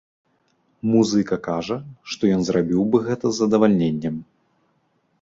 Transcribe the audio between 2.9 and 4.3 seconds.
бы гэта з задавальненнем.